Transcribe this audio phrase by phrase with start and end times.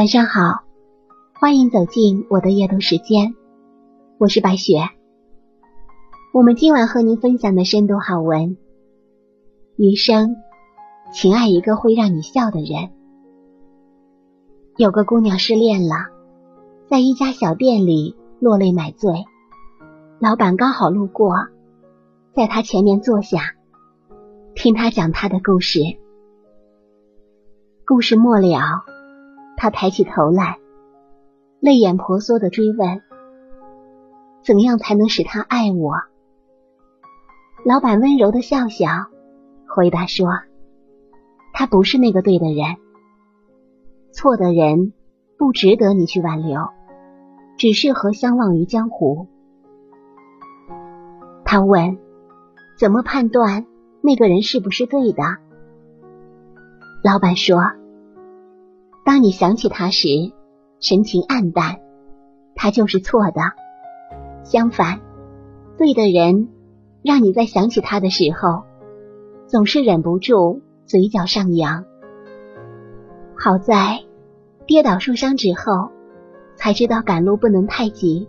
[0.00, 0.64] 晚上好，
[1.34, 3.34] 欢迎走进我的阅读时间，
[4.16, 4.78] 我是白雪。
[6.32, 8.56] 我们今晚和您分享的深度好文：
[9.76, 10.36] 余生，
[11.12, 12.92] 请爱一个会让你笑的人。
[14.78, 15.96] 有个姑娘失恋了，
[16.88, 19.26] 在一家小店里落泪买醉，
[20.18, 21.34] 老板刚好路过，
[22.34, 23.54] 在她前面坐下，
[24.54, 25.78] 听她讲她的故事。
[27.84, 28.82] 故事末了，
[29.62, 30.56] 他抬起头来，
[31.60, 33.02] 泪眼婆娑的追问
[34.42, 35.96] ：“怎样才能使他爱我？”
[37.66, 38.88] 老板温柔的笑笑，
[39.68, 40.30] 回答说
[41.52, 42.78] ：“他不是那个对的人，
[44.12, 44.94] 错的人
[45.36, 46.70] 不值得你去挽留，
[47.58, 49.26] 只适合相忘于江湖。”
[51.44, 51.98] 他问
[52.80, 53.66] ：“怎么判断
[54.00, 55.22] 那个人是不是对的？”
[57.04, 57.60] 老板说。
[59.10, 60.06] 当你想起他时，
[60.78, 61.80] 神情黯淡，
[62.54, 63.40] 他就是错的。
[64.44, 65.00] 相反，
[65.76, 66.48] 对的人，
[67.02, 68.62] 让你在想起他的时候，
[69.48, 71.86] 总是忍不住嘴角上扬。
[73.36, 73.98] 好在
[74.68, 75.90] 跌倒受伤之后，
[76.54, 78.28] 才知道赶路不能太急。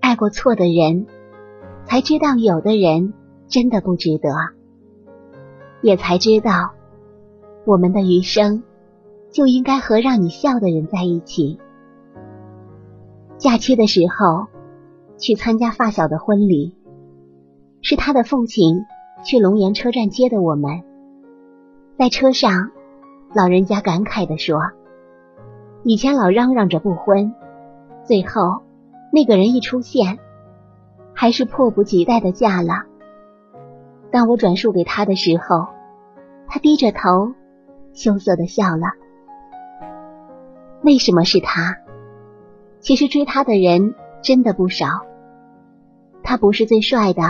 [0.00, 1.06] 爱过错的人，
[1.84, 3.14] 才知道有的人
[3.46, 4.30] 真的不值得，
[5.80, 6.72] 也才知道
[7.64, 8.64] 我们的余生。
[9.36, 11.60] 就应该和让你笑的人在一起。
[13.36, 14.46] 假期的时候，
[15.18, 16.74] 去参加发小的婚礼，
[17.82, 18.86] 是他的父亲
[19.26, 20.82] 去龙岩车站接的我们。
[21.98, 22.70] 在车上，
[23.34, 24.58] 老人家感慨的说
[25.84, 27.34] ：“以前老嚷嚷着不婚，
[28.04, 28.62] 最后
[29.12, 30.18] 那个人一出现，
[31.12, 32.84] 还是迫不及待的嫁了。”
[34.10, 35.66] 当我转述给他的时候，
[36.48, 37.34] 他低着头，
[37.92, 38.86] 羞涩的笑了。
[40.82, 41.78] 为什么是他？
[42.80, 44.86] 其实追他的人真的不少。
[46.22, 47.22] 他不是最帅的，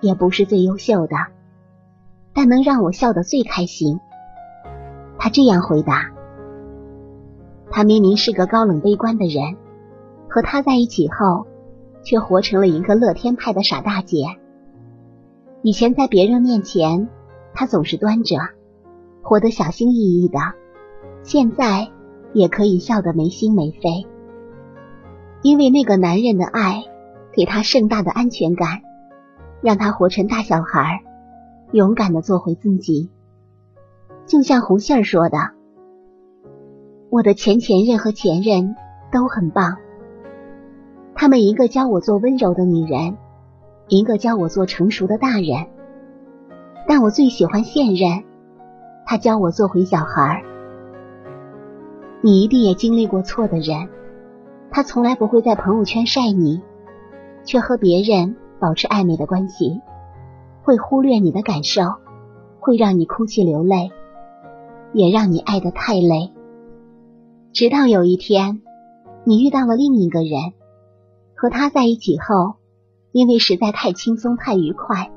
[0.00, 1.16] 也不是最优秀的，
[2.32, 3.98] 但能让我笑得最开心。
[5.18, 6.10] 他这样回答：
[7.70, 9.56] 他明明是个高冷悲观的人，
[10.28, 11.46] 和他在一起后，
[12.04, 14.24] 却活成了一个乐天派的傻大姐。
[15.62, 17.08] 以前在别人面前，
[17.54, 18.36] 他总是端着，
[19.22, 20.38] 活得小心翼翼的，
[21.24, 21.90] 现在。
[22.32, 24.06] 也可以笑得没心没肺，
[25.42, 26.84] 因为那个男人的爱
[27.32, 28.82] 给他盛大的安全感，
[29.60, 31.02] 让他活成大小孩，
[31.72, 33.10] 勇敢的做回自己。
[34.26, 35.38] 就像胡杏儿说的
[37.10, 38.76] ：“我的前前任和前任
[39.10, 39.78] 都很棒，
[41.16, 43.16] 他们一个教我做温柔的女人，
[43.88, 45.66] 一个教我做成熟的大人，
[46.86, 48.22] 但我最喜欢现任，
[49.04, 50.44] 他教我做回小孩。”
[52.22, 53.88] 你一定也经历过错的人，
[54.70, 56.60] 他从来不会在朋友圈晒你，
[57.44, 59.80] 却和别人保持暧昧的关系，
[60.62, 61.82] 会忽略你的感受，
[62.58, 63.90] 会让你哭泣流泪，
[64.92, 66.32] 也让你爱得太累。
[67.52, 68.60] 直到有一天，
[69.24, 70.52] 你遇到了另一个人，
[71.34, 72.56] 和他在一起后，
[73.12, 75.10] 因为实在太轻松太愉快，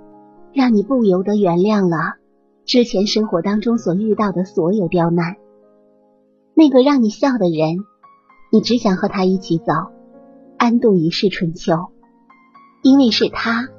[0.54, 2.16] 让你不由得原谅了
[2.66, 5.36] 之前生活当中所遇到的所有刁难。
[6.56, 7.78] 那个让你笑的人，
[8.52, 9.74] 你只想和他一起走，
[10.58, 11.90] 安度一世春秋。
[12.82, 13.70] 因为是他，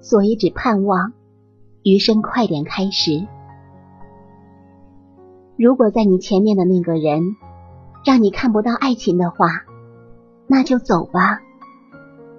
[0.00, 1.12] 所以只盼望
[1.82, 3.26] 余生快点开始。
[5.56, 7.36] 如果在你前面的那个人
[8.04, 9.64] 让你看不到爱情的话，
[10.46, 11.40] 那就走吧。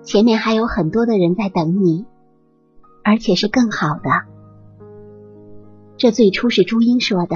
[0.03, 2.05] 前面还有很多的人在等你，
[3.03, 4.09] 而且是更好的。
[5.97, 7.35] 这最初是朱茵说的。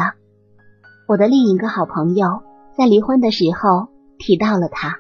[1.10, 2.44] 我的另一个好朋友
[2.78, 3.88] 在离婚的时候
[4.20, 5.00] 提到了他。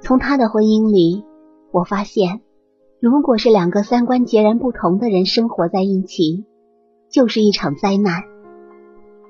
[0.00, 1.22] 从他的婚姻里，
[1.70, 2.40] 我发现，
[2.98, 6.46] 如果是两个三观截然不同的人生活在一起，
[7.10, 8.22] 就是一场灾难。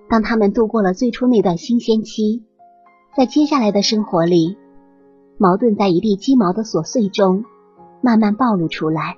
[0.08, 2.44] 当他们度过了最初那段新鲜期，
[3.16, 4.56] 在接下来的生活里，
[5.36, 7.44] 矛盾在一地鸡毛的琐碎中
[8.00, 9.16] 慢慢暴露出来。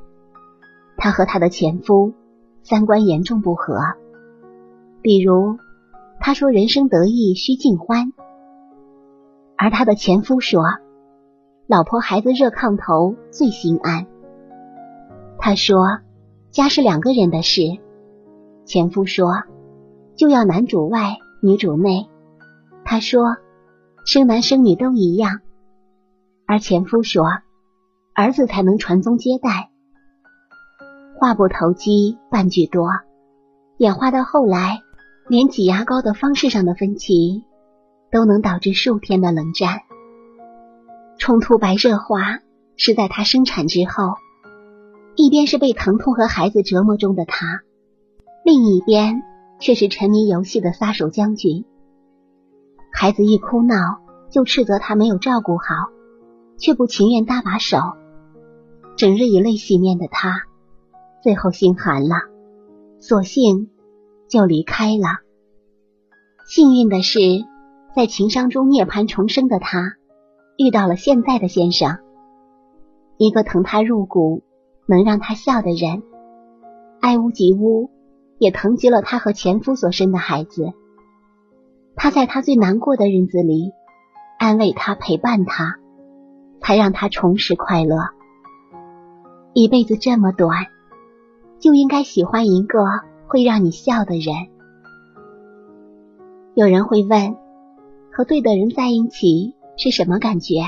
[0.97, 2.15] 他和他的前夫
[2.63, 3.77] 三观严重不合，
[5.03, 5.59] 比如。
[6.25, 8.13] 他说：“人生得意须尽欢。”
[9.59, 10.63] 而他的前夫说
[11.67, 14.07] ：“老婆孩子热炕头最心安。”
[15.37, 15.99] 他说
[16.53, 17.63] ：“家是两个人的事。”
[18.65, 19.43] 前夫说
[20.15, 22.09] ：“就要男主外女主内。”
[22.87, 23.37] 他说
[24.07, 25.41] ：“生男生女都一样。”
[26.47, 27.25] 而前夫说
[28.15, 29.71] ：“儿子才能传宗接代。”
[31.19, 32.91] 话不投机半句多，
[33.79, 34.83] 演化到后来。
[35.33, 37.43] 连挤牙膏的方式上的分歧
[38.11, 39.81] 都能导致数天的冷战。
[41.17, 42.41] 冲突白热化
[42.77, 44.17] 是在他生产之后，
[45.17, 47.63] 一边是被疼痛和孩子折磨中的他，
[48.45, 49.23] 另一边
[49.59, 51.65] 却是沉迷游戏的撒手将军。
[52.93, 55.65] 孩子一哭闹，就斥责他没有照顾好，
[56.59, 57.79] 却不情愿搭把手。
[58.99, 60.43] 整日以泪洗面的他，
[61.23, 62.17] 最后心寒了，
[63.01, 63.71] 索性
[64.33, 65.21] 就离开了。
[66.47, 67.19] 幸运的是，
[67.95, 69.97] 在情伤中涅槃重生的他，
[70.57, 71.99] 遇到了现在的先生，
[73.19, 74.43] 一个疼他入骨、
[74.87, 76.03] 能让他笑的人，
[77.03, 77.91] 爱屋及乌，
[78.39, 80.73] 也疼及了他和前夫所生的孩子。
[81.95, 83.73] 他在他最难过的日子里，
[84.39, 85.77] 安慰他、陪伴他，
[86.63, 87.99] 才让他重拾快乐。
[89.53, 90.69] 一辈子这么短，
[91.59, 92.79] 就应该喜欢一个
[93.33, 94.35] 会让你笑的人。
[96.53, 97.35] 有人会问：
[98.13, 100.61] 和对的人在一起是什么感觉？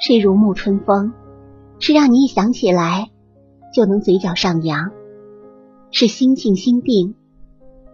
[0.00, 1.12] 是如沐春风，
[1.78, 3.12] 是让你一想起来
[3.72, 4.90] 就能嘴角上扬；
[5.92, 7.14] 是心静心定，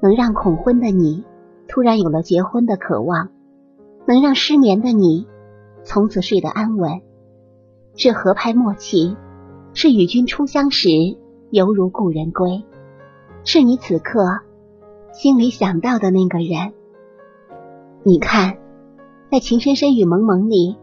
[0.01, 1.23] 能让恐婚的你
[1.69, 3.29] 突然有了结婚的渴望，
[4.07, 5.27] 能让失眠的你
[5.85, 7.03] 从此睡得安稳；
[7.95, 9.15] 是合拍默契。
[9.75, 10.89] 是与君初相识，
[11.51, 12.65] 犹如故人归。
[13.45, 14.41] 是你此刻
[15.13, 16.73] 心里想到的那个人。
[18.03, 18.57] 你看，
[19.31, 20.77] 在情深深雨蒙蒙里，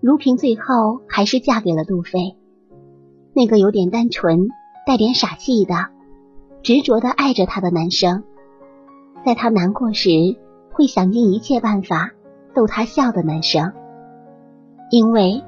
[0.00, 2.36] 如萍最后还是嫁给了杜飞，
[3.34, 4.48] 那个有点单纯、
[4.86, 5.74] 带点傻气的、
[6.62, 8.22] 执着的爱着他的男生，
[9.26, 10.10] 在他难过时
[10.72, 12.12] 会想尽一切办法
[12.54, 13.72] 逗他笑的男生。
[14.90, 15.42] 因为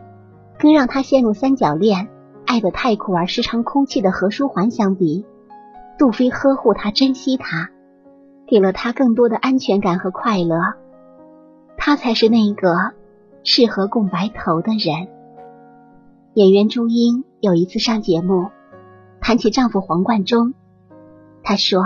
[0.59, 2.09] 跟让他陷入三角恋。
[2.45, 5.25] 爱的太苦而时常哭泣的何书桓相比，
[6.03, 7.71] 杜飞呵护他、珍惜他，
[8.49, 10.57] 给了他更多的安全感和快乐。
[11.77, 12.91] 他才是那个
[13.45, 15.07] 适合共白头的人。
[16.35, 18.49] 演员朱茵有一次上节目，
[19.21, 20.55] 谈起丈夫黄贯中，
[21.45, 21.85] 她说：“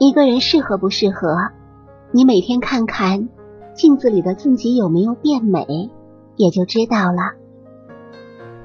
[0.00, 1.50] 一个人适合不适合，
[2.12, 3.28] 你每天看看
[3.74, 5.90] 镜子里的自己有没有变美，
[6.36, 7.34] 也就知道了。”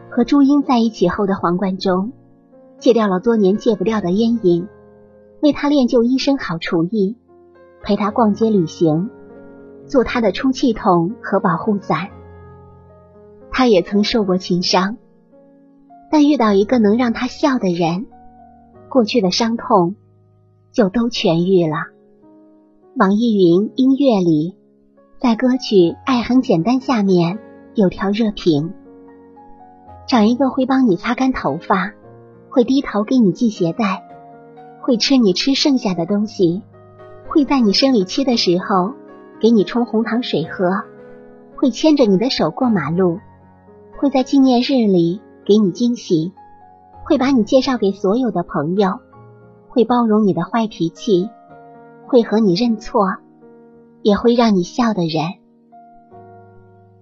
[0.09, 2.13] 和朱茵在一起后的黄贯中，
[2.77, 4.67] 戒掉了多年戒不掉的烟瘾，
[5.41, 7.17] 为他练就一身好厨艺，
[7.81, 9.09] 陪他逛街旅行，
[9.85, 12.09] 做他的出气筒和保护伞。
[13.51, 14.97] 他也曾受过情伤，
[16.11, 18.05] 但遇到一个能让他笑的人，
[18.89, 19.95] 过去的伤痛
[20.71, 21.77] 就都痊愈了。
[22.97, 24.55] 网易云音乐里，
[25.19, 25.75] 在歌曲
[26.05, 27.39] 《爱很简单》下面
[27.73, 28.73] 有条热评。
[30.07, 31.93] 找一个会帮你擦干头发，
[32.55, 34.01] 会低头给你系鞋带，
[34.81, 36.61] 会吃你吃剩下的东西，
[37.27, 38.93] 会在你生理期的时候
[39.41, 40.71] 给你冲红糖水喝，
[41.57, 43.19] 会牵着你的手过马路，
[43.97, 46.31] 会在纪念日里给你惊喜，
[47.03, 49.01] 会把你介绍给所有的朋友，
[49.67, 51.29] 会包容你的坏脾气，
[52.07, 53.17] 会和你认错，
[54.01, 55.25] 也会让你笑的人。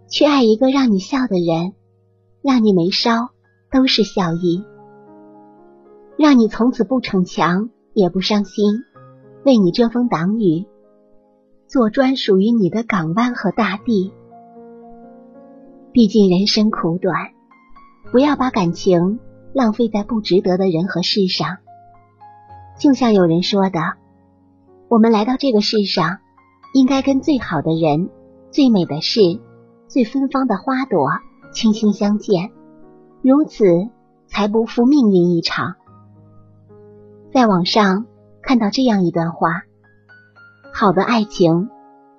[0.10, 1.74] 去爱一个让你笑的人。
[2.42, 3.30] 让你眉梢
[3.72, 4.66] 都是笑意，
[6.24, 8.64] 让你从此不逞强也不伤心，
[9.44, 10.66] 为你遮风挡雨，
[11.68, 14.14] 做专属于你的港湾和大地。
[15.92, 17.14] 毕竟人生苦短，
[18.14, 19.20] 不要把感情
[19.54, 21.58] 浪费在不值得的人和事上。
[22.80, 23.82] 就像有人说的，
[24.88, 26.20] 我们来到这个世上，
[26.74, 28.10] 应该跟最好的人、
[28.50, 29.20] 最美的事、
[29.90, 31.10] 最芬芳的花朵。
[31.52, 32.50] 倾心相见，
[33.22, 33.66] 如此
[34.26, 35.76] 才不负命运一场。
[37.34, 38.06] 在网上
[38.44, 39.64] 看到这样一段话：
[40.72, 41.68] 好的爱情，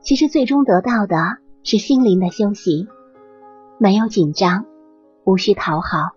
[0.02, 1.16] 其实最终得到的
[1.62, 2.88] 是心灵的休息，
[3.78, 4.64] 没有紧张，
[5.24, 6.16] 无需讨好，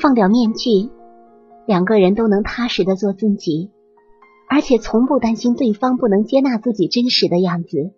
[0.00, 0.88] 放掉面具，
[1.66, 3.72] 两个人都能踏实的做自己，
[4.48, 7.90] 而且从不担心对方不能接纳自己真实的样子，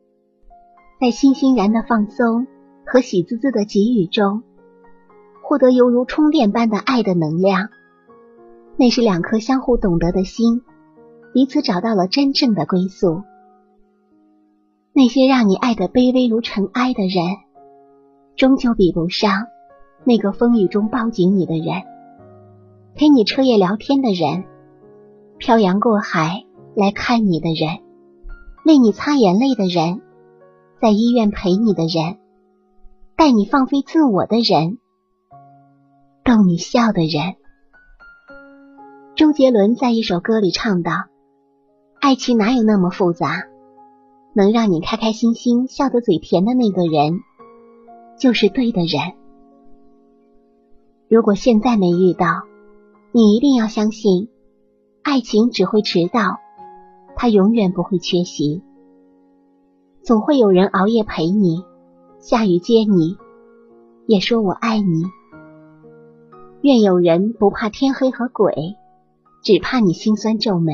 [0.99, 2.47] 在欣欣然的放松
[2.87, 4.43] 和喜滋滋的给予中。
[5.43, 7.69] 获得犹如充电般的爱的能量，
[8.77, 10.63] 那是两颗相互懂得的心，
[11.35, 13.23] 彼此找到了真正的归宿。
[14.93, 17.25] 那些让你爱的卑微如尘埃的人，
[18.37, 19.47] 终究比不上
[20.05, 21.83] 那个风雨中抱紧你的人，
[22.95, 24.45] 陪你彻夜聊天的人，
[25.39, 27.81] 漂洋过海来看你的人，
[28.65, 30.01] 为你擦眼泪的人，
[30.81, 32.19] 在医院陪你的人，
[33.17, 34.79] 带你放飞自我的人。
[36.25, 37.37] 逗你笑的人，
[39.21, 40.93] 周杰伦在一首歌里唱道
[42.01, 43.45] ：“爱情哪有那么复杂？
[44.33, 47.21] 能让你开开心心、笑得嘴甜的那个人，
[48.19, 49.13] 就是对的人。
[51.07, 52.45] 如果现在没遇到，
[53.13, 54.31] 你一定要相信，
[55.03, 56.39] 爱情只会迟到，
[57.15, 58.63] 它永远不会缺席。
[60.03, 61.63] 总会有人熬夜陪你，
[62.21, 63.19] 下雨接你，
[64.07, 65.03] 也说我爱你。
[66.63, 68.77] 愿有人不怕天黑和鬼，
[69.43, 70.73] 只怕你心酸皱眉。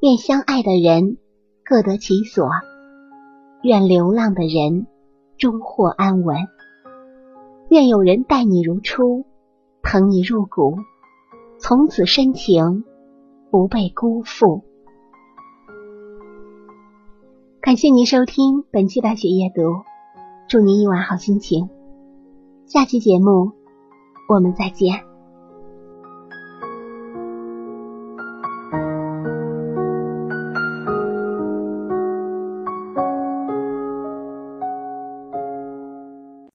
[0.00, 1.18] 愿相爱的人
[1.64, 2.48] 各得其所，
[3.62, 4.86] 愿流浪的人
[5.38, 6.36] 终获安稳。
[7.68, 9.24] 愿有人待你如初，
[9.82, 10.76] 疼你入骨，
[11.58, 12.84] 从此深情
[13.50, 14.64] 不被辜负。
[17.60, 19.62] 感谢您收听本期白雪夜读，
[20.48, 21.70] 祝您一晚好心情。
[22.66, 23.52] 下期节目
[24.28, 25.11] 我们再见。